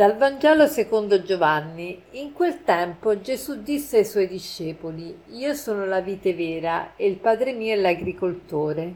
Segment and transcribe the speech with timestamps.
[0.00, 2.04] Dal Vangelo secondo Giovanni.
[2.12, 7.16] In quel tempo Gesù disse ai suoi discepoli: Io sono la vite vera e il
[7.16, 8.94] Padre mio è l'agricoltore.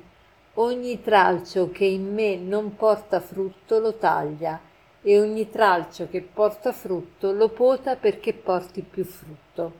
[0.54, 4.58] Ogni tralcio che in me non porta frutto lo taglia
[5.02, 9.72] e ogni tralcio che porta frutto lo pota perché porti più frutto.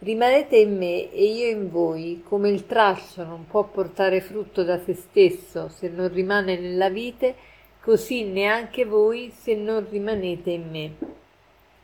[0.00, 4.80] Rimanete in me e io in voi, come il tralcio non può portare frutto da
[4.80, 7.36] se stesso se non rimane nella vite,
[7.80, 10.94] così neanche voi se non rimanete in me.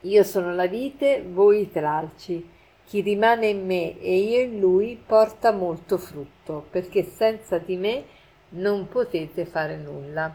[0.01, 2.47] Io sono la vite, voi i tralci.
[2.87, 8.05] Chi rimane in me e io in lui porta molto frutto, perché senza di me
[8.51, 10.35] non potete fare nulla.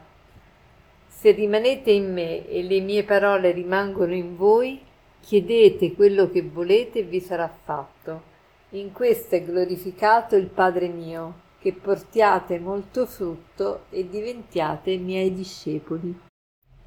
[1.08, 4.82] Se rimanete in me e le mie parole rimangono in voi,
[5.22, 8.24] chiedete quello che volete e vi sarà fatto.
[8.72, 16.28] In questo è glorificato il Padre mio, che portiate molto frutto e diventiate miei discepoli.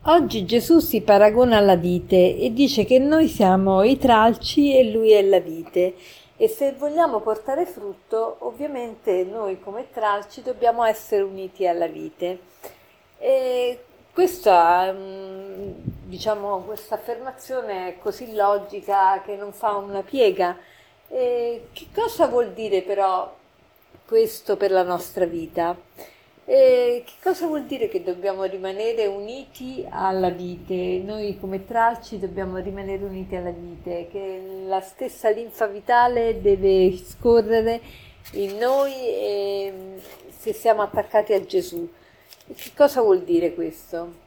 [0.07, 5.13] Oggi Gesù si paragona alla vite e dice che noi siamo i tralci e lui
[5.13, 5.95] è la vite
[6.37, 12.41] e se vogliamo portare frutto ovviamente noi come tralci dobbiamo essere uniti alla vite.
[13.19, 15.71] E questa, mm,
[16.07, 20.59] diciamo, questa affermazione è così logica che non fa una piega.
[21.09, 23.33] E che cosa vuol dire però
[24.07, 25.77] questo per la nostra vita.
[26.45, 31.01] E che cosa vuol dire che dobbiamo rimanere uniti alla vite?
[31.05, 37.81] Noi come tralci dobbiamo rimanere uniti alla vite, che la stessa linfa vitale deve scorrere
[38.33, 39.73] in noi e,
[40.37, 41.89] se siamo attaccati a Gesù.
[42.49, 44.21] E che cosa vuol dire questo?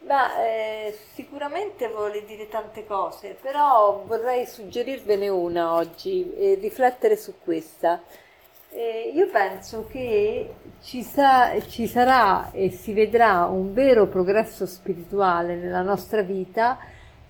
[0.00, 7.34] Beh, eh, sicuramente vuole dire tante cose, però vorrei suggerirvene una oggi e riflettere su
[7.42, 8.02] questa.
[8.76, 10.52] Eh, io penso che
[10.82, 16.76] ci, sa- ci, sarà e si vedrà un vero progresso spirituale nella nostra vita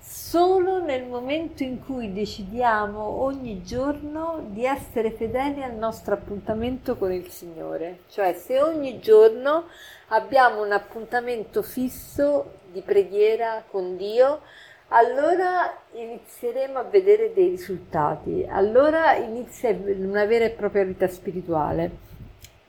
[0.00, 7.12] solo nel momento in cui decidiamo ogni giorno di essere fedeli al nostro appuntamento con
[7.12, 8.04] il Signore.
[8.08, 9.66] Cioè se ogni giorno
[10.08, 14.40] abbiamo un appuntamento fisso di preghiera con Dio,
[14.88, 21.90] allora inizieremo a vedere dei risultati, allora inizia una vera e propria vita spirituale.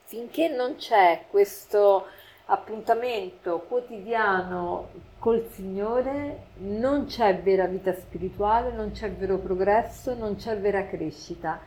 [0.04, 2.06] Finché non c'è questo
[2.46, 4.90] appuntamento quotidiano
[5.20, 11.60] col Signore, non c'è vera vita spirituale, non c'è vero progresso, non c'è vera crescita.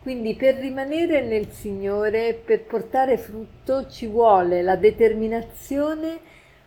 [0.00, 6.18] Quindi per rimanere nel Signore, per portare frutto, ci vuole la determinazione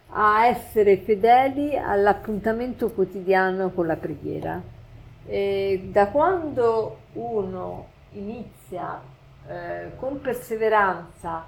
[0.10, 4.62] a essere fedeli all'appuntamento quotidiano con la preghiera.
[5.26, 9.02] E da quando uno inizia
[9.48, 11.46] eh, con perseveranza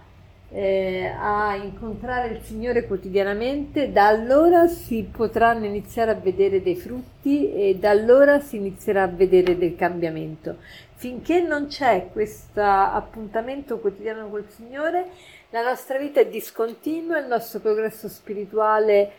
[0.51, 7.53] eh, a incontrare il Signore quotidianamente, da allora si potranno iniziare a vedere dei frutti
[7.53, 10.57] e da allora si inizierà a vedere del cambiamento.
[10.95, 15.07] Finché non c'è questo appuntamento quotidiano col Signore,
[15.51, 19.11] la nostra vita è discontinua, il nostro progresso spirituale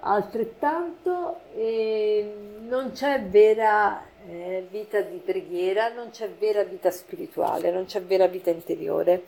[0.00, 2.34] altrettanto e
[2.68, 8.26] non c'è vera eh, vita di preghiera, non c'è vera vita spirituale, non c'è vera
[8.26, 9.22] vita interiore.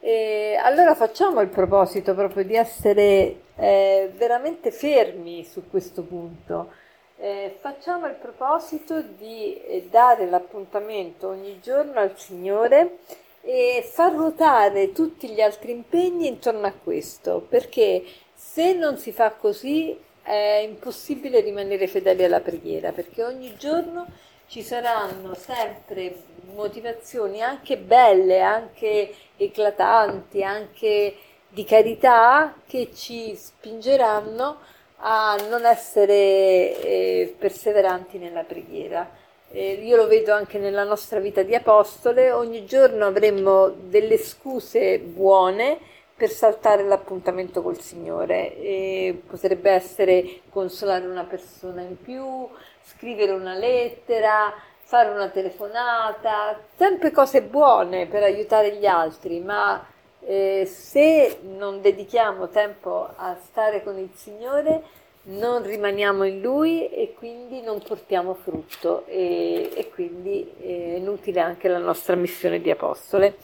[0.00, 6.70] E allora facciamo il proposito proprio di essere eh, veramente fermi su questo punto.
[7.16, 12.98] Eh, facciamo il proposito di eh, dare l'appuntamento ogni giorno al Signore
[13.40, 18.04] e far ruotare tutti gli altri impegni intorno a questo, perché
[18.34, 24.06] se non si fa così è impossibile rimanere fedeli alla preghiera, perché ogni giorno
[24.48, 26.22] ci saranno sempre
[26.54, 31.14] motivazioni anche belle, anche eclatanti, anche
[31.48, 34.58] di carità che ci spingeranno
[34.96, 41.42] a non essere eh, perseveranti nella preghiera eh, io lo vedo anche nella nostra vita
[41.42, 45.78] di apostole, ogni giorno avremmo delle scuse buone
[46.14, 48.56] per saltare l'appuntamento col Signore.
[48.58, 52.46] E potrebbe essere consolare una persona in più,
[52.94, 54.52] scrivere una lettera,
[54.82, 59.84] fare una telefonata, sempre cose buone per aiutare gli altri, ma
[60.20, 64.82] eh, se non dedichiamo tempo a stare con il Signore,
[65.24, 71.68] non rimaniamo in lui e quindi non portiamo frutto e, e quindi è inutile anche
[71.68, 73.36] la nostra missione di apostole.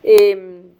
[0.00, 0.74] E, ehm,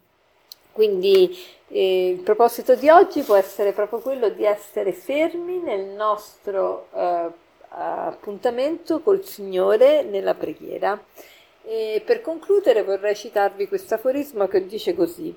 [0.70, 1.37] quindi
[1.69, 7.43] eh, il proposito di oggi può essere proprio quello di essere fermi nel nostro eh,
[7.75, 11.03] appuntamento col Signore nella preghiera.
[11.62, 15.35] E per concludere vorrei citarvi questo aforismo che dice così: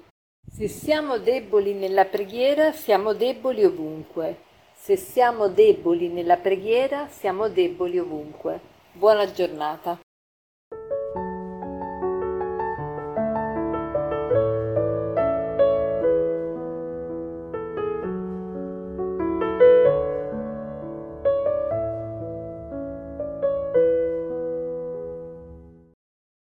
[0.52, 4.46] Se siamo deboli nella preghiera, siamo deboli ovunque.
[4.74, 8.60] Se siamo deboli nella preghiera, siamo deboli ovunque.
[8.94, 10.00] Buona giornata.